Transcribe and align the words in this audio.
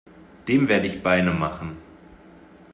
Dem 0.47 0.67
werde 0.67 0.87
ich 0.87 1.03
Beine 1.03 1.29
machen! 1.29 1.77